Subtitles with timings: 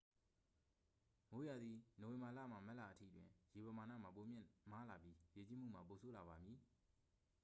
[1.29, 6.59] မိုးရာသီ နိုဝင်ဘာလမှ မတ်လအထိ တွင် ရေပမာဏမှာ ပိုမြင့်မားလာပြီး ရေကြီးမှုမှာ ပိုဆိုးလာပါမည်။